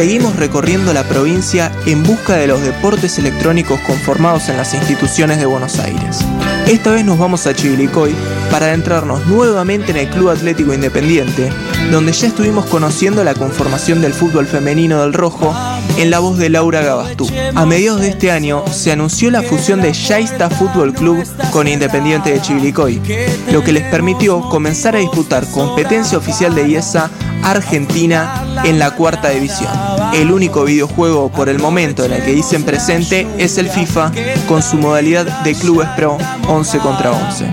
seguimos 0.00 0.36
recorriendo 0.36 0.94
la 0.94 1.04
provincia 1.04 1.70
en 1.84 2.02
busca 2.02 2.34
de 2.36 2.46
los 2.46 2.62
deportes 2.62 3.18
electrónicos 3.18 3.78
conformados 3.80 4.48
en 4.48 4.56
las 4.56 4.72
instituciones 4.72 5.38
de 5.38 5.44
Buenos 5.44 5.78
Aires. 5.78 6.20
Esta 6.66 6.92
vez 6.92 7.04
nos 7.04 7.18
vamos 7.18 7.46
a 7.46 7.52
Chivilcoy 7.52 8.14
para 8.50 8.64
adentrarnos 8.64 9.26
nuevamente 9.26 9.90
en 9.90 9.98
el 9.98 10.08
Club 10.08 10.30
Atlético 10.30 10.72
Independiente, 10.72 11.52
donde 11.90 12.12
ya 12.12 12.28
estuvimos 12.28 12.64
conociendo 12.64 13.22
la 13.24 13.34
conformación 13.34 14.00
del 14.00 14.14
fútbol 14.14 14.46
femenino 14.46 15.02
del 15.02 15.12
Rojo 15.12 15.54
en 15.98 16.08
la 16.08 16.20
voz 16.20 16.38
de 16.38 16.48
Laura 16.48 16.80
Gabastú. 16.80 17.28
A 17.54 17.66
mediados 17.66 18.00
de 18.00 18.08
este 18.08 18.30
año 18.30 18.64
se 18.72 18.92
anunció 18.92 19.30
la 19.30 19.42
fusión 19.42 19.82
de 19.82 19.92
Shaista 19.92 20.48
Fútbol 20.48 20.94
Club 20.94 21.22
con 21.50 21.68
Independiente 21.68 22.32
de 22.32 22.40
Chivilcoy, 22.40 23.02
lo 23.52 23.62
que 23.62 23.72
les 23.72 23.84
permitió 23.90 24.40
comenzar 24.48 24.96
a 24.96 25.00
disputar 25.00 25.46
competencia 25.50 26.16
oficial 26.16 26.54
de 26.54 26.68
IESA 26.68 27.10
Argentina 27.42 28.44
en 28.64 28.78
la 28.78 28.92
cuarta 28.92 29.30
división. 29.30 29.70
El 30.14 30.32
único 30.32 30.64
videojuego 30.64 31.30
por 31.30 31.48
el 31.48 31.58
momento 31.58 32.04
en 32.04 32.12
el 32.12 32.22
que 32.22 32.34
dicen 32.34 32.64
presente 32.64 33.26
es 33.38 33.58
el 33.58 33.68
FIFA 33.68 34.12
con 34.48 34.62
su 34.62 34.76
modalidad 34.76 35.42
de 35.42 35.54
clubes 35.54 35.88
pro 35.96 36.18
11 36.48 36.78
contra 36.78 37.12
11. 37.12 37.46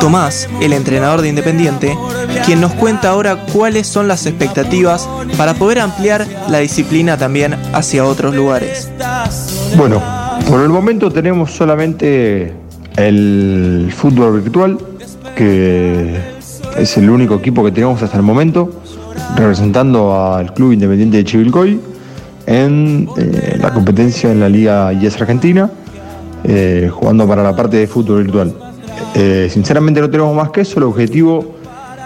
Tomás, 0.00 0.48
el 0.60 0.72
entrenador 0.72 1.22
de 1.22 1.28
Independiente, 1.28 1.96
quien 2.44 2.60
nos 2.60 2.72
cuenta 2.72 3.10
ahora 3.10 3.36
cuáles 3.52 3.86
son 3.86 4.08
las 4.08 4.26
expectativas 4.26 5.08
para 5.36 5.54
poder 5.54 5.80
ampliar 5.80 6.26
la 6.48 6.58
disciplina 6.58 7.16
también 7.16 7.54
hacia 7.72 8.04
otros 8.04 8.34
lugares. 8.34 8.90
Bueno, 9.76 10.02
por 10.48 10.60
el 10.60 10.68
momento 10.68 11.10
tenemos 11.10 11.52
solamente 11.52 12.52
el 12.96 13.92
fútbol 13.96 14.40
virtual, 14.40 14.78
que 15.36 16.33
es 16.76 16.96
el 16.96 17.10
único 17.10 17.36
equipo 17.36 17.64
que 17.64 17.72
tenemos 17.72 18.02
hasta 18.02 18.16
el 18.16 18.22
momento 18.22 18.70
representando 19.36 20.34
al 20.34 20.52
Club 20.54 20.72
Independiente 20.72 21.18
de 21.18 21.24
Chivilcoy 21.24 21.80
en 22.46 23.08
eh, 23.16 23.58
la 23.60 23.72
competencia 23.72 24.30
en 24.30 24.40
la 24.40 24.48
Liga 24.48 24.92
IES 24.92 25.20
Argentina, 25.20 25.70
eh, 26.44 26.90
jugando 26.92 27.26
para 27.26 27.42
la 27.42 27.56
parte 27.56 27.78
de 27.78 27.86
fútbol 27.86 28.24
virtual. 28.24 28.54
Eh, 29.14 29.48
sinceramente 29.50 30.00
no 30.00 30.10
tenemos 30.10 30.34
más 30.34 30.50
que 30.50 30.60
eso, 30.60 30.78
el 30.78 30.84
objetivo 30.84 31.54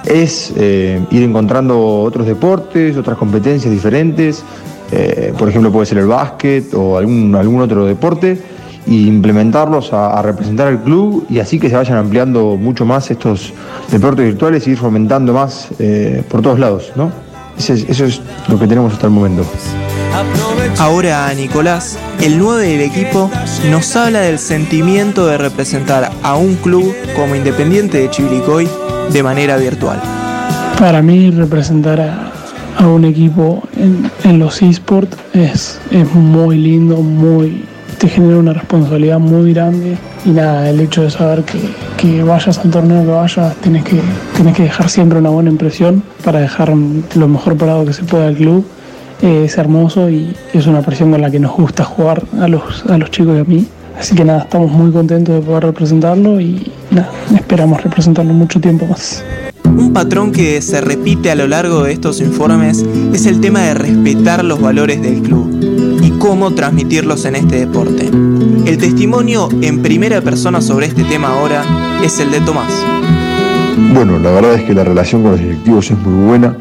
es 0.04 0.52
ir 0.56 1.22
encontrando 1.22 2.02
otros 2.02 2.26
deportes, 2.26 2.96
otras 2.96 3.18
competencias 3.18 3.70
diferentes, 3.70 4.42
por 5.36 5.50
ejemplo 5.50 5.70
puede 5.70 5.84
ser 5.84 5.98
el 5.98 6.06
básquet 6.06 6.72
o 6.72 6.96
algún, 6.96 7.34
algún 7.34 7.60
otro 7.60 7.84
deporte, 7.84 8.40
e 8.88 8.94
implementarlos 8.94 9.92
a, 9.92 10.20
representar 10.22 10.68
al 10.68 10.82
club 10.82 11.26
y 11.28 11.38
así 11.38 11.58
que 11.58 11.68
se 11.68 11.76
vayan 11.76 11.98
ampliando 11.98 12.56
mucho 12.56 12.84
más 12.84 13.10
estos 13.10 13.52
deportes 13.90 14.24
virtuales 14.24 14.66
y 14.66 14.70
ir 14.70 14.78
fomentando 14.78 15.32
más 15.32 15.68
por 16.28 16.42
todos 16.42 16.58
lados, 16.58 16.92
¿no? 16.96 17.12
Eso 17.58 17.74
es, 17.74 18.20
lo 18.48 18.58
que 18.58 18.66
tenemos 18.66 18.92
hasta 18.92 19.08
el 19.08 19.12
momento. 19.12 19.44
Ahora 20.78 21.32
Nicolás, 21.34 21.98
el 22.20 22.38
9 22.38 22.66
del 22.66 22.80
equipo, 22.82 23.30
nos 23.70 23.96
habla 23.96 24.20
del 24.20 24.38
sentimiento 24.38 25.26
de 25.26 25.38
representar 25.38 26.10
a 26.22 26.36
un 26.36 26.54
club 26.56 26.94
como 27.16 27.34
Independiente 27.34 27.98
de 27.98 28.10
Chivilcoy 28.10 28.68
de 29.12 29.22
manera 29.22 29.56
virtual. 29.56 30.00
Para 30.78 31.02
mí 31.02 31.30
representar 31.30 32.00
a, 32.00 32.86
un 32.86 33.04
equipo 33.04 33.64
en, 33.76 34.38
los 34.38 34.62
esports 34.62 35.16
es, 35.34 35.80
es 35.90 36.14
muy 36.14 36.58
lindo, 36.58 36.98
muy 36.98 37.64
te 37.98 38.08
genera 38.08 38.38
una 38.38 38.52
responsabilidad 38.52 39.18
muy 39.18 39.52
grande 39.52 39.98
y 40.24 40.30
nada, 40.30 40.70
el 40.70 40.80
hecho 40.80 41.02
de 41.02 41.10
saber 41.10 41.42
que, 41.42 41.58
que 41.96 42.22
vayas 42.22 42.58
al 42.58 42.70
torneo 42.70 43.02
que 43.02 43.10
vayas, 43.10 43.56
tienes 43.56 43.84
que, 43.84 44.00
tienes 44.36 44.56
que 44.56 44.62
dejar 44.64 44.88
siempre 44.88 45.18
una 45.18 45.30
buena 45.30 45.50
impresión 45.50 46.02
para 46.24 46.38
dejar 46.38 46.72
lo 47.14 47.28
mejor 47.28 47.56
parado 47.56 47.84
que 47.84 47.92
se 47.92 48.04
pueda 48.04 48.28
al 48.28 48.36
club. 48.36 48.64
Eh, 49.20 49.44
es 49.46 49.58
hermoso 49.58 50.08
y 50.08 50.32
es 50.54 50.66
una 50.68 50.80
presión 50.82 51.10
con 51.10 51.20
la 51.20 51.30
que 51.30 51.40
nos 51.40 51.52
gusta 51.56 51.84
jugar 51.84 52.22
a 52.40 52.46
los, 52.46 52.86
a 52.86 52.98
los 52.98 53.10
chicos 53.10 53.36
y 53.36 53.40
a 53.40 53.44
mí. 53.44 53.66
Así 53.98 54.14
que 54.14 54.24
nada, 54.24 54.42
estamos 54.42 54.70
muy 54.70 54.92
contentos 54.92 55.34
de 55.34 55.40
poder 55.40 55.64
representarlo 55.64 56.40
y 56.40 56.70
nada, 56.92 57.10
esperamos 57.34 57.82
representarlo 57.82 58.32
mucho 58.32 58.60
tiempo 58.60 58.86
más. 58.86 59.24
Un 59.64 59.92
patrón 59.92 60.30
que 60.30 60.62
se 60.62 60.80
repite 60.80 61.32
a 61.32 61.34
lo 61.34 61.48
largo 61.48 61.82
de 61.82 61.92
estos 61.92 62.20
informes 62.20 62.84
es 63.12 63.26
el 63.26 63.40
tema 63.40 63.60
de 63.62 63.74
respetar 63.74 64.44
los 64.44 64.60
valores 64.60 65.02
del 65.02 65.20
club 65.22 65.87
cómo 66.18 66.52
transmitirlos 66.52 67.24
en 67.24 67.36
este 67.36 67.66
deporte. 67.66 68.06
El 68.06 68.78
testimonio 68.78 69.48
en 69.62 69.82
primera 69.82 70.20
persona 70.20 70.60
sobre 70.60 70.86
este 70.86 71.04
tema 71.04 71.28
ahora 71.28 71.64
es 72.02 72.18
el 72.18 72.30
de 72.30 72.40
Tomás. 72.40 72.72
Bueno, 73.94 74.18
la 74.18 74.30
verdad 74.30 74.54
es 74.54 74.64
que 74.64 74.74
la 74.74 74.84
relación 74.84 75.22
con 75.22 75.32
los 75.32 75.40
directivos 75.40 75.90
es 75.90 75.98
muy 75.98 76.26
buena. 76.26 76.56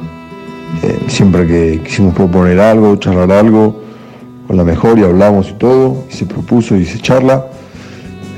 Eh, 0.83 0.99
siempre 1.07 1.47
que 1.47 1.81
quisimos 1.83 2.13
proponer 2.13 2.59
algo, 2.59 2.95
charlar 2.97 3.31
algo, 3.31 3.81
con 4.45 4.57
la 4.57 4.63
mejor 4.63 4.99
y 4.99 5.03
hablamos 5.03 5.49
y 5.49 5.53
todo, 5.53 6.03
y 6.09 6.13
se 6.13 6.25
propuso 6.25 6.75
y 6.75 6.85
se 6.85 6.99
charla. 6.99 7.47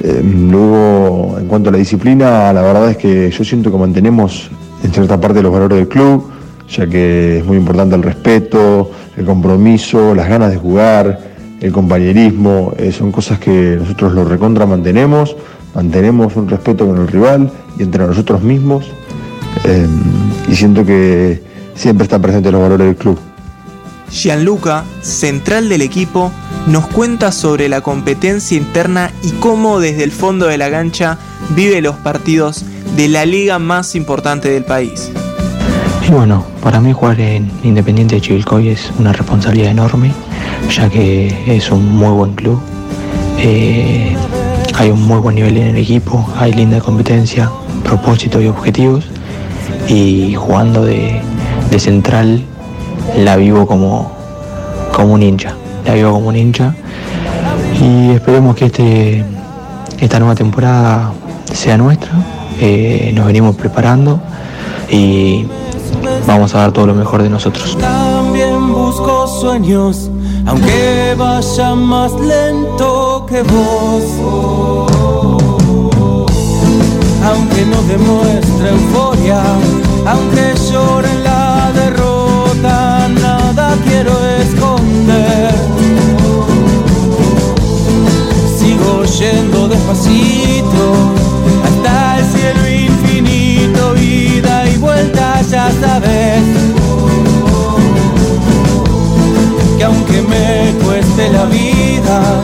Eh, 0.01 0.22
luego, 0.24 1.38
en 1.38 1.47
cuanto 1.47 1.69
a 1.69 1.74
la 1.74 1.78
disciplina, 1.78 2.53
la 2.53 2.62
verdad 2.62 2.91
es 2.91 2.97
que 2.97 3.30
yo 3.30 3.44
siento 3.44 3.72
que 3.72 3.78
mantenemos 3.78 4.50
en 4.84 4.94
cierta 4.94 5.19
parte 5.19 5.41
los 5.41 5.51
valores 5.51 5.78
del 5.78 5.88
club, 5.90 6.24
ya 6.69 6.88
que 6.88 7.40
es 7.40 7.46
muy 7.46 7.57
importante 7.57 7.96
el 7.96 8.03
respeto, 8.03 8.91
el 9.18 9.25
compromiso, 9.25 10.13
las 10.13 10.30
ganas 10.30 10.52
de 10.52 10.57
jugar, 10.57 11.19
el 11.59 11.72
compañerismo, 11.72 12.74
eh, 12.78 12.91
son 12.91 13.12
cosas 13.12 13.40
que 13.40 13.78
nosotros 13.80 14.13
lo 14.13 14.24
recontra 14.24 14.66
mantenemos, 14.66 15.35
mantenemos 15.74 16.35
un 16.35 16.47
respeto 16.47 16.88
con 16.88 16.97
el 16.97 17.07
rival 17.07 17.52
y 17.78 17.84
entre 17.84 18.06
nosotros 18.06 18.41
mismos, 18.41 18.85
eh, 19.66 19.88
y 20.47 20.56
siento 20.56 20.85
que 20.85 21.41
siempre 21.75 22.03
está 22.03 22.19
presente 22.19 22.52
los 22.52 22.62
valores 22.62 22.88
del 22.88 22.96
club. 22.96 23.19
Gianluca, 24.12 24.86
central 25.01 25.69
del 25.69 25.81
equipo, 25.81 26.31
nos 26.68 26.88
cuenta 26.88 27.31
sobre 27.31 27.69
la 27.69 27.81
competencia 27.81 28.57
interna 28.57 29.12
y 29.22 29.31
cómo 29.34 29.80
desde 29.80 30.03
el 30.03 30.12
fondo 30.12 30.47
de 30.47 30.57
la 30.57 30.72
cancha 30.72 31.18
vive 31.56 31.81
los 31.81 31.96
partidos 31.97 32.66
de 32.96 33.07
la 33.07 33.25
liga 33.25 33.59
más 33.59 33.96
importante 33.96 34.50
del 34.50 34.66
país. 34.66 35.12
Bueno, 36.12 36.44
para 36.64 36.80
mí 36.80 36.92
jugar 36.92 37.20
en 37.20 37.52
Independiente 37.64 38.16
de 38.16 38.22
Chivilcoy 38.22 38.70
es 38.70 38.92
una 38.97 39.14
responsabilidad 39.14 39.70
enorme, 39.70 40.12
ya 40.75 40.90
que 40.90 41.56
es 41.56 41.70
un 41.70 41.97
muy 41.97 42.09
buen 42.09 42.34
club. 42.34 42.59
Eh, 43.38 44.16
hay 44.74 44.90
un 44.90 45.03
muy 45.03 45.19
buen 45.19 45.36
nivel 45.36 45.58
en 45.58 45.68
el 45.68 45.78
equipo, 45.78 46.28
hay 46.36 46.53
linda 46.53 46.80
competencia, 46.80 47.52
propósitos 47.84 48.42
y 48.42 48.48
objetivos. 48.48 49.06
Y 49.88 50.34
jugando 50.34 50.84
de, 50.84 51.22
de 51.69 51.80
central 51.80 52.42
la 53.16 53.36
vivo 53.36 53.68
como, 53.68 54.12
como 54.92 55.14
un 55.14 55.22
hincha, 55.22 55.53
la 55.86 55.94
vivo 55.94 56.14
como 56.14 56.30
un 56.30 56.36
hincha. 56.36 56.74
Y 57.80 58.12
esperemos 58.14 58.56
que 58.56 58.66
este, 58.66 59.24
esta 60.00 60.18
nueva 60.18 60.34
temporada 60.34 61.14
sea 61.53 61.78
nuestra, 61.78 62.09
eh, 62.59 63.12
nos 63.14 63.28
venimos 63.28 63.56
preparando 63.56 64.19
y 64.92 65.46
vamos 66.29 66.53
a 66.53 66.59
dar 66.59 66.72
todo 66.72 66.85
lo 66.85 66.94
mejor 66.94 67.23
de 67.23 67.29
nosotros. 67.29 67.75
También 67.79 68.72
busco 68.72 69.28
sueños, 69.28 70.09
aunque 70.45 71.16
vaya 71.17 71.73
más 71.75 72.13
lento 72.19 73.25
que 73.28 73.41
vos. 73.41 74.03
Aunque 77.29 77.66
no 77.66 77.81
demuestre 77.84 78.69
euforia, 78.69 79.41
aunque 80.06 80.53
llore 80.72 81.13
la 81.23 81.72
derrota, 81.73 83.09
nada 83.09 83.75
quiero 83.88 84.13
esconder. 84.41 85.54
Sigo 88.57 89.04
yendo 89.04 89.68
despacito 89.68 90.38
Que 99.78 99.84
aunque 99.84 100.22
me 100.22 100.74
cueste 100.84 101.30
la 101.30 101.46
vida, 101.46 102.42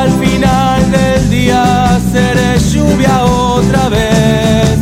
al 0.00 0.10
final 0.18 0.90
del 0.90 1.30
día 1.30 2.00
seré 2.12 2.58
lluvia 2.58 3.24
otra 3.24 3.88
vez. 3.88 4.78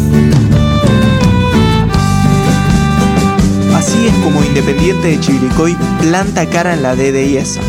Así 3.75 4.07
es 4.07 4.15
como 4.25 4.43
Independiente 4.45 5.09
de 5.09 5.21
Chivilcoy 5.21 5.77
planta 6.01 6.47
cara 6.47 6.75
en 6.75 6.83
la 6.83 6.95
DDIESA, 6.95 7.61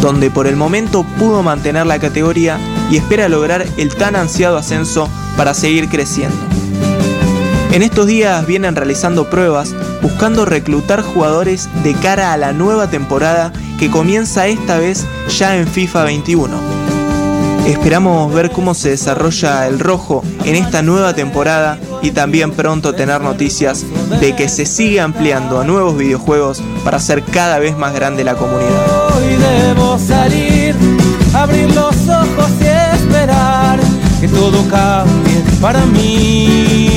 donde 0.00 0.30
por 0.30 0.46
el 0.46 0.56
momento 0.56 1.04
pudo 1.18 1.42
mantener 1.42 1.86
la 1.86 1.98
categoría 1.98 2.58
y 2.90 2.96
espera 2.96 3.28
lograr 3.28 3.66
el 3.76 3.94
tan 3.94 4.16
ansiado 4.16 4.56
ascenso 4.56 5.08
para 5.36 5.54
seguir 5.54 5.88
creciendo. 5.88 6.49
En 7.72 7.82
estos 7.82 8.08
días 8.08 8.44
vienen 8.48 8.74
realizando 8.74 9.30
pruebas 9.30 9.72
buscando 10.02 10.44
reclutar 10.44 11.02
jugadores 11.02 11.68
de 11.84 11.94
cara 11.94 12.32
a 12.32 12.36
la 12.36 12.52
nueva 12.52 12.90
temporada 12.90 13.52
que 13.78 13.88
comienza 13.88 14.48
esta 14.48 14.76
vez 14.76 15.06
ya 15.38 15.56
en 15.56 15.68
FIFA 15.68 16.04
21. 16.04 16.56
Esperamos 17.68 18.34
ver 18.34 18.50
cómo 18.50 18.74
se 18.74 18.90
desarrolla 18.90 19.68
el 19.68 19.78
rojo 19.78 20.24
en 20.44 20.56
esta 20.56 20.82
nueva 20.82 21.14
temporada 21.14 21.78
y 22.02 22.10
también 22.10 22.50
pronto 22.50 22.92
tener 22.92 23.20
noticias 23.20 23.84
de 24.18 24.34
que 24.34 24.48
se 24.48 24.66
sigue 24.66 25.00
ampliando 25.00 25.60
a 25.60 25.64
nuevos 25.64 25.96
videojuegos 25.96 26.60
para 26.82 26.96
hacer 26.96 27.22
cada 27.22 27.60
vez 27.60 27.76
más 27.76 27.94
grande 27.94 28.24
la 28.24 28.34
comunidad. 28.34 29.14
Hoy 29.16 29.36
debo 29.36 29.96
salir, 29.96 30.74
abrir 31.32 31.68
los 31.72 31.94
ojos 32.08 32.50
y 32.60 32.96
esperar 32.96 33.78
que 34.20 34.26
todo 34.26 34.66
cambie 34.68 35.44
para 35.60 35.86
mí 35.86 36.89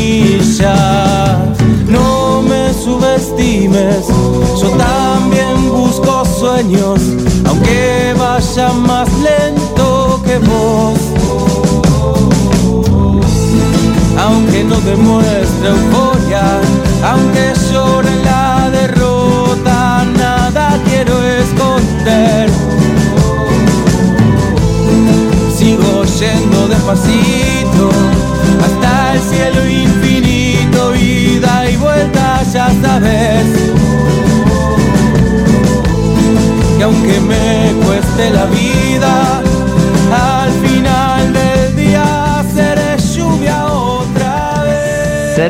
yo 3.61 4.69
también 4.77 5.69
busco 5.69 6.25
sueños, 6.25 6.99
aunque 7.45 8.15
vaya 8.17 8.69
más 8.73 9.07
lento 9.19 10.19
que 10.25 10.39
vos. 10.39 10.97
Aunque 14.17 14.63
no 14.63 14.79
demuestre 14.81 15.69
euforia, 15.69 16.61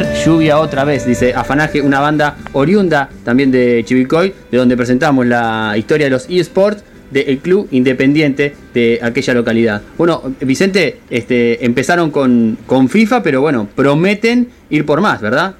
lluvia 0.01 0.57
otra 0.59 0.83
vez, 0.85 1.05
dice 1.05 1.33
Afanaje, 1.33 1.81
una 1.81 1.99
banda 1.99 2.37
oriunda 2.53 3.09
también 3.23 3.51
de 3.51 3.83
Chivicoy, 3.85 4.33
de 4.51 4.57
donde 4.57 4.75
presentamos 4.75 5.25
la 5.25 5.73
historia 5.77 6.07
de 6.07 6.11
los 6.11 6.27
eSports 6.29 6.83
del 7.11 7.37
club 7.39 7.67
independiente 7.71 8.55
de 8.73 8.99
aquella 9.03 9.35
localidad. 9.35 9.81
Bueno, 9.97 10.21
Vicente, 10.41 10.97
este, 11.11 11.63
empezaron 11.63 12.09
con, 12.09 12.57
con 12.65 12.89
FIFA, 12.89 13.21
pero 13.21 13.41
bueno, 13.41 13.67
prometen 13.75 14.47
ir 14.71 14.85
por 14.85 14.99
más, 15.01 15.21
¿verdad? 15.21 15.55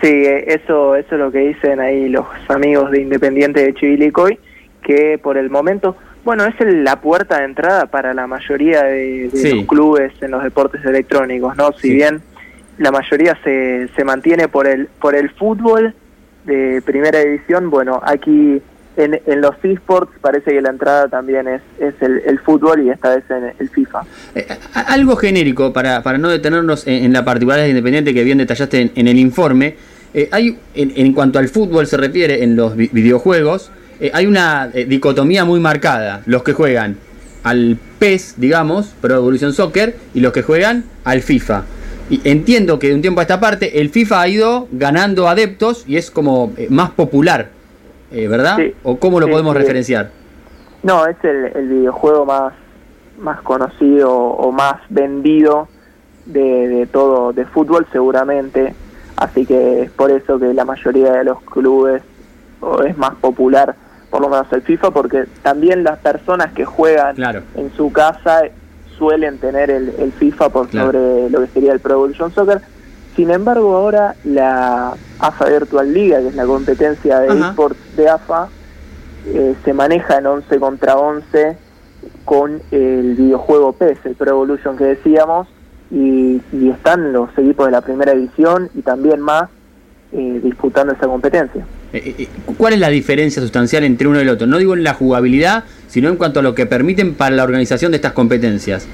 Sí, 0.00 0.08
eh, 0.08 0.44
eso, 0.54 0.96
eso 0.96 1.14
es 1.14 1.20
lo 1.20 1.30
que 1.30 1.40
dicen 1.40 1.80
ahí 1.80 2.08
los 2.08 2.24
amigos 2.48 2.90
de 2.90 3.02
Independiente 3.02 3.62
de 3.62 3.74
Chivilcoy, 3.74 4.38
que 4.82 5.18
por 5.22 5.36
el 5.36 5.50
momento, 5.50 5.96
bueno, 6.24 6.46
es 6.46 6.58
el- 6.60 6.82
la 6.84 7.02
puerta 7.02 7.40
de 7.40 7.44
entrada 7.44 7.84
para 7.86 8.14
la 8.14 8.26
mayoría 8.26 8.82
de, 8.84 9.28
de 9.28 9.36
Sí. 9.36 9.54
los 9.56 9.66
clubes 9.66 10.12
en 10.22 10.30
los 10.30 10.42
deportes 10.42 10.82
electrónicos, 10.86 11.54
¿no? 11.58 11.72
Si 11.72 11.88
Sí. 11.88 11.94
bien 11.94 12.22
la 12.80 12.90
mayoría 12.90 13.38
se, 13.44 13.88
se 13.94 14.04
mantiene 14.04 14.48
por 14.48 14.66
el, 14.66 14.88
por 15.00 15.14
el 15.14 15.28
fútbol 15.30 15.94
de 16.46 16.82
primera 16.84 17.20
división, 17.20 17.68
bueno, 17.70 18.00
aquí 18.02 18.60
en, 18.96 19.20
en 19.26 19.40
los 19.40 19.54
esports 19.62 20.10
parece 20.20 20.50
que 20.50 20.60
la 20.62 20.70
entrada 20.70 21.06
también 21.08 21.46
es, 21.46 21.60
es 21.78 21.94
el, 22.00 22.22
el 22.26 22.38
fútbol 22.40 22.82
y 22.82 22.88
esta 22.90 23.14
vez 23.14 23.24
en 23.30 23.52
el 23.58 23.68
FIFA. 23.68 24.00
Eh, 24.34 24.46
algo 24.86 25.14
genérico, 25.16 25.72
para, 25.72 26.02
para 26.02 26.16
no 26.18 26.28
detenernos 26.30 26.86
en, 26.86 27.04
en 27.04 27.12
la 27.12 27.24
particularidad 27.24 27.64
de 27.66 27.70
Independiente 27.70 28.14
que 28.14 28.24
bien 28.24 28.38
detallaste 28.38 28.90
en, 28.94 29.06
el 29.08 29.18
informe, 29.18 29.76
eh, 30.14 30.28
hay 30.32 30.58
en, 30.74 31.12
cuanto 31.12 31.38
al 31.38 31.48
fútbol 31.48 31.86
se 31.86 31.98
refiere 31.98 32.42
en 32.42 32.56
los 32.56 32.74
vi- 32.74 32.90
videojuegos, 32.92 33.70
eh, 34.00 34.10
hay 34.14 34.26
una 34.26 34.68
dicotomía 34.68 35.44
muy 35.44 35.60
marcada. 35.60 36.22
Los 36.26 36.42
que 36.42 36.54
juegan 36.54 36.96
al 37.44 37.76
PES, 37.98 38.36
digamos, 38.38 38.94
Pro 39.02 39.14
Evolution 39.16 39.52
Soccer, 39.52 39.94
y 40.14 40.20
los 40.20 40.32
que 40.32 40.42
juegan 40.42 40.84
al 41.04 41.20
FIFA. 41.20 41.64
Y 42.10 42.20
entiendo 42.28 42.78
que 42.78 42.88
de 42.88 42.94
un 42.96 43.00
tiempo 43.02 43.20
a 43.20 43.22
esta 43.22 43.38
parte 43.40 43.80
el 43.80 43.88
FIFA 43.90 44.20
ha 44.20 44.28
ido 44.28 44.68
ganando 44.72 45.28
adeptos 45.28 45.84
y 45.86 45.96
es 45.96 46.10
como 46.10 46.52
eh, 46.56 46.66
más 46.68 46.90
popular, 46.90 47.50
eh, 48.10 48.26
¿verdad? 48.26 48.56
Sí. 48.58 48.74
¿O 48.82 48.98
cómo 48.98 49.20
lo 49.20 49.26
Sí, 49.26 49.32
podemos 49.32 49.52
sí. 49.54 49.58
referenciar? 49.60 50.10
No, 50.82 51.06
es 51.06 51.16
el, 51.22 51.52
el 51.54 51.68
videojuego 51.68 52.26
más, 52.26 52.52
más 53.18 53.40
conocido 53.42 54.12
o 54.12 54.50
más 54.50 54.76
vendido 54.88 55.68
de, 56.26 56.68
de 56.68 56.86
todo, 56.86 57.32
de 57.32 57.44
fútbol 57.46 57.86
seguramente. 57.92 58.74
Así 59.16 59.46
que 59.46 59.82
es 59.82 59.90
por 59.90 60.10
eso 60.10 60.38
que 60.38 60.52
la 60.52 60.64
mayoría 60.64 61.12
de 61.12 61.24
los 61.24 61.40
clubes 61.42 62.02
o 62.60 62.82
es 62.82 62.96
más 62.98 63.14
popular, 63.16 63.74
por 64.10 64.20
lo 64.20 64.28
menos 64.28 64.46
el 64.52 64.62
FIFA, 64.62 64.90
porque 64.90 65.24
también 65.42 65.84
las 65.84 65.98
personas 66.00 66.52
que 66.52 66.64
juegan 66.64 67.14
Claro. 67.16 67.42
en 67.56 67.70
su 67.76 67.92
casa 67.92 68.42
suelen 69.00 69.38
tener 69.38 69.70
el, 69.70 69.92
el 69.98 70.12
FIFA 70.12 70.50
por 70.50 70.68
Claro. 70.68 70.92
sobre 70.92 71.30
lo 71.30 71.40
que 71.40 71.46
sería 71.48 71.72
el 71.72 71.80
Pro 71.80 71.94
Evolution 71.94 72.30
Soccer. 72.32 72.60
Sin 73.16 73.30
embargo, 73.30 73.74
ahora 73.74 74.14
la 74.24 74.92
AFA 75.18 75.46
Virtual 75.48 75.92
Liga, 75.92 76.20
que 76.20 76.28
es 76.28 76.34
la 76.36 76.44
competencia 76.46 77.18
de 77.20 77.28
esports 77.48 77.96
de 77.96 78.08
AFA, 78.08 78.48
eh, 79.26 79.54
se 79.64 79.72
maneja 79.72 80.18
en 80.18 80.26
11 80.26 80.58
contra 80.60 80.96
11 80.96 81.56
con 82.24 82.62
el 82.70 83.14
videojuego 83.16 83.72
PES, 83.72 83.98
el 84.04 84.14
Pro 84.14 84.30
Evolution 84.30 84.76
que 84.76 84.84
decíamos, 84.84 85.48
y, 85.90 86.40
y 86.52 86.70
están 86.70 87.12
los 87.12 87.30
equipos 87.36 87.66
de 87.66 87.72
la 87.72 87.80
primera 87.80 88.12
división 88.12 88.70
y 88.74 88.82
también 88.82 89.20
más 89.20 89.48
eh, 90.12 90.40
disputando 90.42 90.92
esa 90.92 91.06
competencia. 91.08 91.64
Eh, 91.92 92.14
eh, 92.18 92.28
¿Cuál 92.56 92.74
es 92.74 92.78
la 92.80 92.88
diferencia 92.88 93.42
sustancial 93.42 93.82
entre 93.84 94.06
uno 94.06 94.18
y 94.18 94.22
el 94.22 94.28
otro? 94.28 94.46
No 94.46 94.58
digo 94.58 94.74
en 94.74 94.84
la 94.84 94.94
jugabilidad, 94.94 95.64
sino 95.88 96.08
en 96.08 96.16
cuanto 96.16 96.40
a 96.40 96.42
lo 96.42 96.54
que 96.54 96.66
permiten 96.66 97.14
para 97.14 97.34
la 97.34 97.42
organización 97.44 97.90
de 97.90 97.96
estas 97.96 98.12
competencias. 98.12 98.86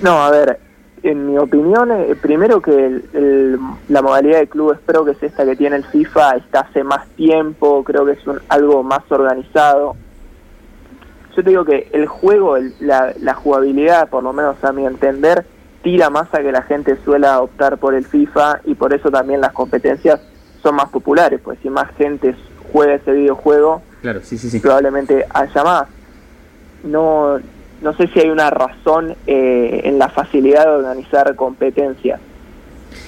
No, 0.00 0.22
a 0.22 0.30
ver, 0.30 0.58
en 1.02 1.26
mi 1.30 1.36
opinión, 1.38 1.90
eh, 1.92 2.16
primero 2.20 2.62
que 2.62 2.72
el- 2.86 3.58
la 3.88 4.00
modalidad 4.00 4.38
de 4.38 4.46
clubes 4.48 4.78
pro, 4.86 5.04
que 5.04 5.10
es 5.12 5.22
esta 5.22 5.44
que 5.44 5.56
tiene 5.56 5.76
el 5.76 5.84
FIFA, 5.84 6.36
está 6.36 6.60
hace 6.60 6.82
más 6.84 7.06
tiempo, 7.16 7.84
creo 7.84 8.06
que 8.06 8.12
es 8.12 8.26
un- 8.26 8.40
algo 8.48 8.82
más 8.82 9.02
organizado. 9.10 9.94
Yo 11.36 11.42
te 11.42 11.50
digo 11.50 11.64
que 11.64 11.88
el 11.92 12.06
juego, 12.06 12.56
el- 12.56 12.72
la, 12.80 13.12
la 13.20 13.34
jugabilidad, 13.34 14.08
por 14.08 14.22
lo 14.22 14.32
menos 14.32 14.56
a 14.64 14.72
mi 14.72 14.86
entender, 14.86 15.44
tira 15.82 16.08
más 16.08 16.32
a 16.32 16.38
que 16.40 16.50
la 16.50 16.62
gente 16.62 16.96
suela 17.04 17.42
optar 17.42 17.76
por 17.76 17.94
el 17.94 18.06
FIFA 18.06 18.60
y 18.64 18.74
por 18.74 18.94
eso 18.94 19.10
también 19.10 19.42
las 19.42 19.52
competencias 19.52 20.20
son 20.64 20.74
más 20.74 20.88
populares, 20.88 21.40
pues 21.44 21.58
si 21.62 21.70
más 21.70 21.94
gente 21.96 22.34
juega 22.72 22.94
ese 22.94 23.12
videojuego, 23.12 23.82
Claro, 24.02 24.20
sí, 24.24 24.36
sí, 24.36 24.50
sí. 24.50 24.58
probablemente 24.58 25.24
haya 25.32 25.62
más. 25.62 25.84
No, 26.82 27.38
no 27.80 27.96
sé 27.96 28.08
si 28.08 28.20
hay 28.20 28.30
una 28.30 28.50
razón 28.50 29.14
eh, 29.26 29.82
en 29.84 29.98
la 29.98 30.08
facilidad 30.08 30.64
de 30.64 30.70
organizar 30.70 31.36
competencias. 31.36 32.20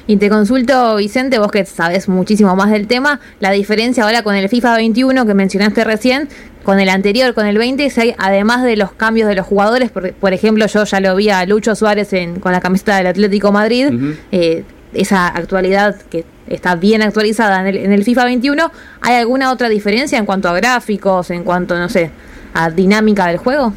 Y 0.07 0.17
te 0.19 0.29
consulto, 0.29 0.97
Vicente, 0.97 1.39
vos 1.39 1.51
que 1.51 1.65
sabes 1.65 2.09
muchísimo 2.09 2.55
más 2.55 2.71
del 2.71 2.87
tema, 2.87 3.21
la 3.41 3.51
diferencia 3.51 4.05
ahora 4.05 4.23
con 4.23 4.37
el 4.37 4.49
FIFA 4.49 4.77
21 4.77 5.27
que 5.27 5.35
mencionaste 5.35 5.83
recién, 5.85 6.29
con 6.63 6.79
el 6.79 6.89
anterior, 6.89 7.35
con 7.35 7.47
el 7.47 7.59
20, 7.59 7.91
si 7.91 8.01
hay, 8.01 8.15
además 8.19 8.63
de 8.63 8.77
los 8.77 8.93
cambios 8.93 9.29
de 9.29 9.35
los 9.35 9.47
jugadores, 9.47 9.91
por, 9.91 10.13
por 10.13 10.33
ejemplo, 10.33 10.67
yo 10.67 10.85
ya 10.85 11.01
lo 11.01 11.15
vi 11.17 11.31
a 11.31 11.45
Lucho 11.47 11.75
Suárez 11.75 12.13
en, 12.13 12.41
con 12.41 12.53
la 12.53 12.61
camiseta 12.61 12.97
del 12.97 13.09
Atlético 13.09 13.53
Madrid, 13.53 14.15
eh, 14.33 14.65
esa 15.01 15.29
actualidad 15.29 15.97
que 16.11 16.25
está 16.47 16.75
bien 16.77 17.03
actualizada 17.03 17.61
en 17.61 17.67
el, 17.67 17.77
en 17.77 17.93
el 17.93 18.05
FIFA 18.05 18.25
21, 18.25 18.71
¿hay 19.01 19.17
alguna 19.17 19.53
otra 19.53 19.69
diferencia 19.69 20.19
en 20.19 20.27
cuanto 20.27 20.49
a 20.49 20.55
gráficos, 20.55 21.31
en 21.31 21.45
cuanto, 21.45 21.79
no 21.79 21.89
sé, 21.89 22.11
a 22.55 22.71
dinámica 22.71 23.27
del 23.27 23.39
juego? 23.39 23.73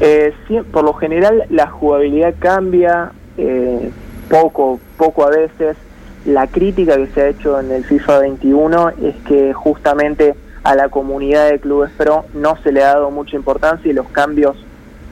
Eh, 0.00 0.34
sí, 0.48 0.58
por 0.72 0.84
lo 0.84 0.94
general 0.94 1.44
la 1.48 1.68
jugabilidad 1.68 2.34
cambia 2.38 3.12
eh, 3.36 3.90
poco, 4.28 4.80
poco 4.96 5.26
a 5.26 5.30
veces. 5.30 5.76
La 6.24 6.46
crítica 6.46 6.96
que 6.96 7.08
se 7.08 7.22
ha 7.22 7.28
hecho 7.28 7.58
en 7.58 7.70
el 7.72 7.84
FIFA 7.84 8.18
21 8.20 8.88
es 8.90 9.14
que 9.26 9.52
justamente 9.52 10.34
a 10.62 10.74
la 10.74 10.88
comunidad 10.88 11.50
de 11.50 11.58
clubes 11.58 11.90
pro 11.96 12.24
no 12.34 12.56
se 12.62 12.70
le 12.70 12.82
ha 12.82 12.94
dado 12.94 13.10
mucha 13.10 13.36
importancia 13.36 13.90
y 13.90 13.94
los 13.94 14.08
cambios 14.08 14.56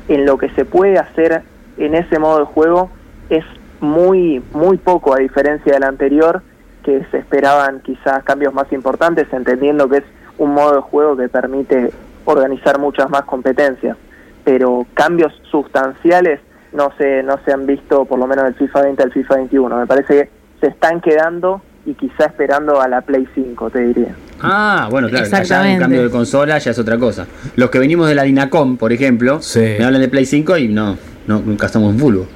en 0.08 0.24
lo 0.24 0.38
que 0.38 0.50
se 0.50 0.64
puede 0.64 0.98
hacer 0.98 1.42
en 1.78 1.94
ese 1.94 2.18
modo 2.18 2.40
de 2.40 2.44
juego 2.44 2.90
es 3.28 3.44
muy 3.80 4.42
muy 4.52 4.76
poco 4.78 5.14
a 5.14 5.18
diferencia 5.18 5.72
del 5.74 5.84
anterior 5.84 6.42
que 6.84 7.04
se 7.10 7.18
esperaban 7.18 7.80
quizás 7.80 8.22
cambios 8.24 8.52
más 8.54 8.70
importantes 8.72 9.26
entendiendo 9.32 9.88
que 9.88 9.98
es 9.98 10.04
un 10.38 10.52
modo 10.54 10.74
de 10.76 10.80
juego 10.80 11.16
que 11.16 11.28
permite 11.28 11.90
organizar 12.24 12.78
muchas 12.78 13.08
más 13.10 13.22
competencias 13.22 13.96
pero 14.44 14.86
cambios 14.94 15.32
sustanciales 15.50 16.40
no 16.72 16.92
se 16.98 17.22
no 17.22 17.38
se 17.44 17.52
han 17.52 17.66
visto 17.66 18.04
por 18.04 18.18
lo 18.18 18.26
menos 18.26 18.44
del 18.44 18.54
FIFA 18.54 18.82
20 18.82 19.02
al 19.02 19.12
FIFA 19.12 19.34
21 19.36 19.76
me 19.78 19.86
parece 19.86 20.14
que 20.14 20.30
se 20.60 20.66
están 20.68 21.00
quedando 21.00 21.62
y 21.86 21.94
quizá 21.94 22.26
esperando 22.26 22.80
a 22.80 22.88
la 22.88 23.00
Play 23.00 23.26
5 23.34 23.70
te 23.70 23.80
diría 23.80 24.14
Ah, 24.42 24.88
bueno, 24.90 25.08
claro, 25.10 25.26
un 25.26 25.34
Exactamente. 25.34 25.80
cambio 25.80 26.02
de 26.02 26.08
consola 26.10 26.56
ya 26.56 26.70
es 26.70 26.78
otra 26.78 26.96
cosa. 26.96 27.26
Los 27.56 27.68
que 27.68 27.78
venimos 27.78 28.08
de 28.08 28.14
la 28.14 28.22
Dinacom, 28.22 28.78
por 28.78 28.90
ejemplo, 28.90 29.42
Sí. 29.42 29.60
me 29.78 29.84
hablan 29.84 30.00
de 30.00 30.08
Play 30.08 30.24
5 30.24 30.56
y 30.56 30.68
no, 30.68 30.96
no 31.26 31.40
nunca 31.40 31.66
estamos 31.66 31.90
en 31.92 31.98
vulgo. 32.00 32.26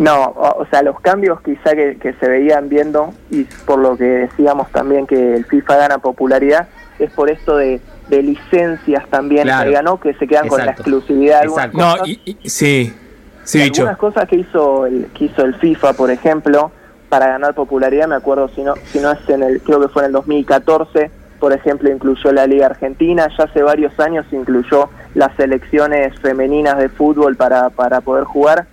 No, 0.00 0.24
o 0.24 0.62
o 0.62 0.66
sea, 0.66 0.82
los 0.82 0.98
cambios 1.00 1.40
quizá 1.42 1.72
que, 1.74 1.96
que 1.98 2.14
se 2.14 2.28
veían 2.28 2.68
viendo, 2.70 3.12
y 3.30 3.44
por 3.66 3.78
lo 3.78 3.96
que 3.96 4.04
decíamos 4.04 4.70
también 4.72 5.06
que 5.06 5.34
el 5.36 5.44
FIFA 5.44 5.76
gana 5.76 5.98
popularidad, 5.98 6.68
es 6.98 7.10
por 7.12 7.30
esto 7.30 7.56
de, 7.58 7.80
de 8.08 8.22
licencias 8.22 9.06
también 9.10 9.42
Claro. 9.44 9.68
que 9.68 9.74
ganó, 9.74 10.00
que 10.00 10.14
se 10.14 10.26
quedan 10.26 10.48
con 10.48 10.64
la 10.64 10.72
exclusividad 10.72 11.44
Exacto. 11.44 11.78
No, 11.78 11.92
cosas. 11.92 12.08
y, 12.08 12.20
y- 12.42 12.48
sí, 12.50 12.94
sí, 13.44 13.58
Y 13.58 13.62
algunas 13.62 13.98
cosas 13.98 14.26
que 14.26 14.36
hizo 14.36 14.86
el, 14.86 15.06
que 15.14 15.26
hizo 15.26 15.42
el 15.44 15.54
FIFA, 15.56 15.92
por 15.92 16.10
ejemplo, 16.10 16.70
para 17.10 17.26
ganar 17.28 17.54
popularidad, 17.54 18.08
me 18.08 18.14
acuerdo 18.14 18.48
si 18.54 18.62
no, 18.62 18.74
si 18.86 19.00
no 19.00 19.12
es 19.12 19.28
en 19.28 19.42
el, 19.42 19.60
creo 19.60 19.80
que 19.80 19.88
fue 19.88 20.02
en 20.02 20.06
el 20.06 20.12
2014, 20.12 21.10
por 21.40 21.52
ejemplo, 21.52 21.90
incluyó 21.90 22.32
la 22.32 22.46
Liga 22.46 22.66
Argentina, 22.66 23.28
ya 23.36 23.44
hace 23.44 23.62
varios 23.62 23.98
años 24.00 24.24
incluyó 24.32 24.88
las 25.14 25.34
selecciones 25.36 26.18
femeninas 26.20 26.78
de 26.78 26.88
fútbol 26.88 27.36
para, 27.36 27.68
para 27.70 28.00
poder 28.00 28.24
jugar. 28.24 28.66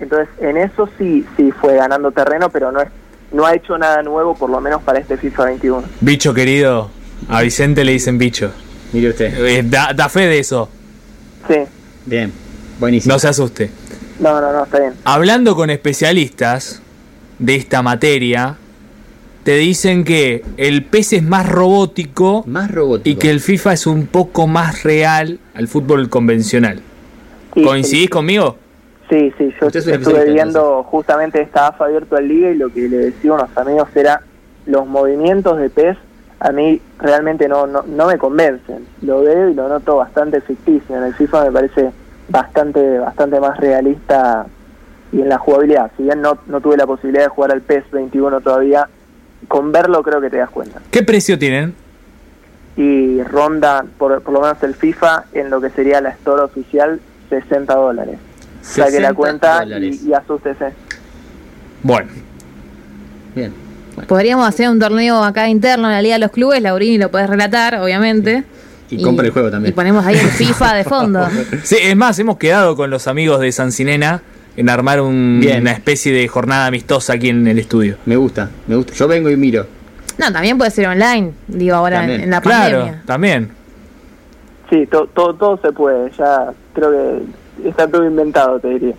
Entonces, 0.00 0.28
en 0.40 0.56
eso 0.56 0.88
sí, 0.98 1.24
sí 1.36 1.50
fue 1.60 1.76
ganando 1.76 2.10
terreno, 2.12 2.50
pero 2.50 2.70
no 2.72 2.80
es, 2.80 2.88
no 3.32 3.44
ha 3.46 3.54
hecho 3.54 3.76
nada 3.78 4.02
nuevo, 4.02 4.34
por 4.34 4.48
lo 4.50 4.60
menos 4.60 4.82
para 4.82 4.98
este 5.00 5.16
FIFA 5.16 5.44
21. 5.46 5.82
Bicho 6.00 6.32
querido, 6.34 6.90
a 7.28 7.42
Vicente 7.42 7.84
le 7.84 7.92
dicen 7.92 8.16
bicho. 8.18 8.52
Mire 8.92 9.10
usted. 9.10 9.44
Eh, 9.46 9.62
da, 9.64 9.92
da 9.92 10.08
fe 10.08 10.20
de 10.26 10.38
eso, 10.38 10.68
Sí, 11.48 11.56
Bien, 12.06 12.32
buenísimo. 12.78 13.14
no 13.14 13.18
se 13.18 13.28
asuste. 13.28 13.70
no, 14.20 14.40
no, 14.40 14.52
no, 14.52 14.64
está 14.64 14.80
bien. 14.80 14.92
Hablando 15.04 15.54
con 15.56 15.70
especialistas 15.70 16.80
de 17.38 17.54
esta 17.56 17.82
materia, 17.82 18.56
te 19.44 19.56
dicen 19.56 20.04
que 20.04 20.44
el 20.58 20.84
PES 20.84 21.14
es 21.14 21.22
más 21.22 21.48
robótico 21.48 22.44
Más 22.46 22.70
robótico. 22.70 23.08
y 23.08 23.16
que 23.16 23.30
el 23.30 23.40
FIFA 23.40 23.72
es 23.72 23.86
un 23.86 24.06
poco 24.06 24.46
más 24.46 24.82
real 24.82 25.38
al 25.54 25.68
fútbol 25.68 26.08
convencional. 26.08 26.80
Sí, 27.54 27.62
¿Coincidís 27.62 28.02
sí. 28.04 28.08
conmigo? 28.08 28.58
Sí, 29.08 29.32
sí, 29.38 29.54
yo 29.60 29.68
es 29.68 29.86
estuve 29.86 30.32
viendo 30.32 30.82
justamente 30.84 31.40
esta 31.40 31.68
AFA 31.68 31.86
Virtual 31.86 32.28
Liga 32.28 32.50
y 32.50 32.56
lo 32.56 32.68
que 32.68 32.88
le 32.88 32.98
decía 32.98 33.30
a 33.30 33.34
unos 33.34 33.56
amigos 33.56 33.88
era 33.94 34.22
los 34.66 34.86
movimientos 34.86 35.58
de 35.58 35.70
PES 35.70 35.96
a 36.40 36.52
mí 36.52 36.80
realmente 36.98 37.48
no, 37.48 37.66
no, 37.66 37.82
no 37.82 38.06
me 38.06 38.18
convencen. 38.18 38.86
Lo 39.02 39.22
veo 39.22 39.48
y 39.48 39.54
lo 39.54 39.68
noto 39.68 39.96
bastante 39.96 40.40
ficticio. 40.40 40.96
En 40.96 41.04
el 41.04 41.14
FIFA 41.14 41.46
me 41.46 41.52
parece 41.52 41.90
bastante 42.28 42.98
bastante 42.98 43.40
más 43.40 43.58
realista 43.58 44.46
y 45.10 45.20
en 45.20 45.28
la 45.28 45.38
jugabilidad. 45.38 45.90
Si 45.96 46.04
bien 46.04 46.20
no, 46.20 46.38
no 46.46 46.60
tuve 46.60 46.76
la 46.76 46.86
posibilidad 46.86 47.24
de 47.24 47.28
jugar 47.28 47.52
al 47.52 47.62
PES 47.62 47.90
21 47.90 48.40
todavía, 48.40 48.88
con 49.48 49.72
verlo 49.72 50.02
creo 50.02 50.20
que 50.20 50.30
te 50.30 50.36
das 50.36 50.50
cuenta. 50.50 50.80
¿Qué 50.90 51.02
precio 51.02 51.38
tienen? 51.38 51.74
Y 52.76 53.22
ronda, 53.24 53.84
por, 53.96 54.22
por 54.22 54.34
lo 54.34 54.40
menos 54.40 54.62
el 54.62 54.74
FIFA, 54.74 55.24
en 55.32 55.50
lo 55.50 55.60
que 55.60 55.70
sería 55.70 56.00
la 56.00 56.10
store 56.10 56.42
oficial, 56.42 57.00
60 57.30 57.74
dólares. 57.74 58.18
Saque 58.68 58.90
60 58.92 59.00
la 59.08 59.14
cuenta 59.14 59.60
dólares. 59.60 60.00
y, 60.04 60.08
y 60.10 60.12
asústese. 60.14 60.72
Bueno, 61.82 62.08
Bien. 63.34 63.52
Podríamos 64.06 64.48
hacer 64.48 64.68
un 64.68 64.78
torneo 64.78 65.22
acá 65.24 65.48
interno 65.48 65.88
en 65.88 65.94
la 65.94 66.02
Liga 66.02 66.14
de 66.14 66.20
los 66.20 66.30
Clubes, 66.30 66.62
Laurini 66.62 66.98
lo 66.98 67.10
puedes 67.10 67.28
relatar, 67.28 67.76
obviamente. 67.76 68.44
Y 68.90 69.02
compra 69.02 69.26
el 69.26 69.32
juego 69.32 69.50
también. 69.50 69.72
Y 69.72 69.74
ponemos 69.74 70.04
ahí 70.06 70.14
el 70.16 70.28
FIFA 70.28 70.74
de 70.74 70.84
fondo. 70.84 71.28
sí, 71.64 71.76
es 71.82 71.96
más, 71.96 72.18
hemos 72.18 72.38
quedado 72.38 72.76
con 72.76 72.90
los 72.90 73.06
amigos 73.08 73.40
de 73.40 73.50
Sancinena 73.52 74.22
en 74.56 74.68
armar 74.70 75.00
un- 75.00 75.38
Bien. 75.40 75.60
una 75.62 75.72
especie 75.72 76.12
de 76.12 76.26
jornada 76.28 76.66
amistosa 76.66 77.14
aquí 77.14 77.28
en 77.28 77.46
el 77.48 77.58
estudio. 77.58 77.96
Me 78.06 78.16
gusta, 78.16 78.50
me 78.66 78.76
gusta. 78.76 78.92
Yo 78.94 79.08
vengo 79.08 79.30
y 79.30 79.36
miro. 79.36 79.66
No, 80.16 80.32
también 80.32 80.56
puede 80.58 80.70
ser 80.70 80.86
online, 80.88 81.32
digo 81.48 81.76
ahora 81.76 82.04
en, 82.04 82.30
la 82.30 82.40
Claro, 82.40 82.78
pandemia. 82.78 83.02
también. 83.06 83.50
Sí, 84.70 84.86
to- 84.86 85.06
todo 85.14 85.34
todo 85.34 85.60
se 85.62 85.72
puede. 85.72 86.10
Ya 86.18 86.52
creo 86.72 86.90
que 86.92 87.22
está 87.64 87.86
todo 87.88 88.04
inventado, 88.06 88.58
te 88.60 88.68
diría. 88.68 88.94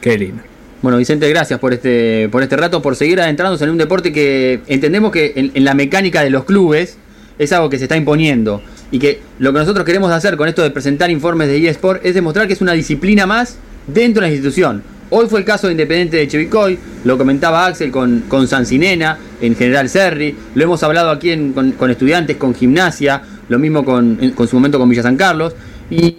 Qué 0.00 0.16
lindo. 0.18 0.42
Bueno, 0.80 0.98
Vicente, 0.98 1.28
gracias 1.28 1.58
por 1.58 1.72
este, 1.74 2.28
por 2.30 2.42
este 2.42 2.56
rato, 2.56 2.80
por 2.80 2.94
seguir 2.94 3.20
adentrándose 3.20 3.64
en 3.64 3.70
un 3.70 3.78
deporte 3.78 4.12
que 4.12 4.60
entendemos 4.68 5.10
que 5.10 5.32
en, 5.34 5.64
la 5.64 5.74
mecánica 5.74 6.22
de 6.22 6.30
los 6.30 6.44
clubes 6.44 6.96
es 7.38 7.52
algo 7.52 7.68
que 7.68 7.78
se 7.78 7.84
está 7.84 7.96
imponiendo. 7.96 8.62
Y 8.90 8.98
que 9.00 9.20
lo 9.38 9.52
que 9.52 9.58
nosotros 9.58 9.84
queremos 9.84 10.10
hacer 10.12 10.36
con 10.36 10.48
esto 10.48 10.62
de 10.62 10.70
presentar 10.70 11.10
informes 11.10 11.48
de 11.48 11.68
eSport 11.68 12.04
es 12.06 12.14
demostrar 12.14 12.46
que 12.46 12.52
es 12.52 12.60
una 12.60 12.72
disciplina 12.72 13.26
más 13.26 13.58
dentro 13.86 14.22
de 14.22 14.28
la 14.28 14.34
institución. 14.34 14.82
Hoy 15.10 15.26
fue 15.26 15.40
el 15.40 15.44
caso 15.44 15.66
de 15.66 15.72
Independiente 15.72 16.16
de 16.18 16.28
Chevicoy, 16.28 16.78
lo 17.04 17.18
comentaba 17.18 17.66
Axel 17.66 17.90
con, 17.90 18.24
con 18.28 18.46
Sancinena, 18.46 19.18
en 19.40 19.56
General 19.56 19.88
Serri, 19.88 20.36
lo 20.54 20.62
hemos 20.62 20.82
hablado 20.82 21.10
aquí 21.10 21.30
en- 21.30 21.54
con, 21.54 21.72
con 21.72 21.90
estudiantes, 21.90 22.36
con 22.36 22.54
gimnasia, 22.54 23.22
lo 23.48 23.58
mismo 23.58 23.84
con, 23.84 24.18
en- 24.20 24.32
con 24.32 24.46
su 24.46 24.56
momento 24.56 24.78
con 24.78 24.88
Villa 24.88 25.02
San 25.02 25.16
Carlos. 25.16 25.54
Y 25.90 26.18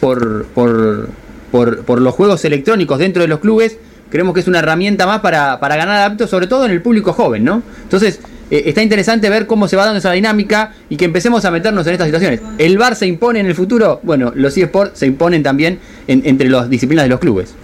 por, 0.00 0.46
por, 0.46 1.08
por, 1.50 1.84
por 1.84 2.00
los 2.00 2.14
juegos 2.14 2.44
electrónicos 2.44 2.98
dentro 2.98 3.22
de 3.22 3.28
los 3.28 3.40
clubes, 3.40 3.78
creemos 4.10 4.34
que 4.34 4.40
es 4.40 4.48
una 4.48 4.58
herramienta 4.60 5.06
más 5.06 5.20
para, 5.20 5.58
para 5.60 5.76
ganar 5.76 5.96
adeptos, 6.06 6.30
sobre 6.30 6.46
todo 6.46 6.64
en 6.66 6.70
el 6.72 6.82
público 6.82 7.12
joven, 7.12 7.44
¿no? 7.44 7.62
Entonces, 7.82 8.20
eh, 8.50 8.64
está 8.66 8.82
interesante 8.82 9.28
ver 9.30 9.46
cómo 9.46 9.66
se 9.68 9.76
va 9.76 9.84
dando 9.84 9.98
esa 9.98 10.12
dinámica 10.12 10.72
y 10.88 10.96
que 10.96 11.04
empecemos 11.04 11.44
a 11.44 11.50
meternos 11.50 11.86
en 11.86 11.94
estas 11.94 12.06
situaciones. 12.06 12.40
¿El 12.58 12.78
VAR 12.78 12.94
se 12.94 13.06
impone 13.06 13.40
en 13.40 13.46
el 13.46 13.54
futuro? 13.54 14.00
Bueno, 14.02 14.32
los 14.34 14.56
eSports 14.56 14.98
se 14.98 15.06
imponen 15.06 15.42
también 15.42 15.80
en- 16.06 16.22
entre 16.24 16.48
las 16.48 16.70
disciplinas 16.70 17.04
de 17.06 17.08
los 17.08 17.18
clubes. 17.20 17.54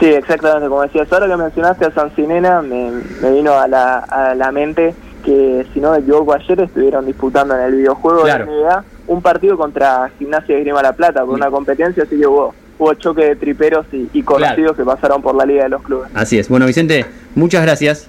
Sí, 0.00 0.06
exactamente, 0.06 0.68
como 0.68 0.82
decías. 0.82 1.06
Ahora 1.12 1.28
que 1.28 1.36
mencionaste 1.36 1.84
a 1.84 1.92
Sancinena, 1.92 2.60
me, 2.62 2.90
me 3.22 3.30
vino 3.30 3.52
a 3.56 3.68
la, 3.68 3.98
a 3.98 4.34
la 4.34 4.50
mente 4.50 4.92
que, 5.24 5.64
si 5.72 5.78
no 5.80 5.92
me 5.92 5.98
equivoco, 5.98 6.34
ayer 6.34 6.60
estuvieron 6.60 7.06
disputando 7.06 7.54
en 7.54 7.60
el 7.62 7.74
videojuego 7.76 8.22
Claro. 8.22 8.46
de 8.46 8.50
NBA 8.50 8.84
un 9.06 9.22
partido 9.22 9.56
contra 9.56 10.10
Gimnasia 10.18 10.54
de 10.54 10.62
Grima 10.62 10.82
La 10.82 10.92
Plata 10.92 11.24
por 11.24 11.34
una 11.34 11.50
competencia, 11.50 12.02
así 12.04 12.18
que 12.18 12.26
hubo, 12.26 12.54
hubo 12.78 12.94
choque 12.94 13.24
de 13.24 13.36
triperos 13.36 13.86
y, 13.92 14.08
y 14.12 14.22
conocidos 14.22 14.76
que 14.76 14.84
pasaron 14.84 15.22
por 15.22 15.34
la 15.34 15.44
Liga 15.44 15.64
de 15.64 15.68
los 15.70 15.82
Clubes. 15.82 16.10
Así 16.14 16.38
es. 16.38 16.48
Bueno, 16.48 16.66
Vicente, 16.66 17.04
muchas 17.34 17.62
gracias. 17.62 18.08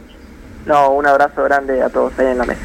No, 0.66 0.92
un 0.92 1.06
abrazo 1.06 1.44
grande 1.44 1.82
a 1.82 1.90
todos 1.90 2.18
ahí 2.18 2.28
en 2.28 2.38
la 2.40 2.46
mesa. 2.46 2.62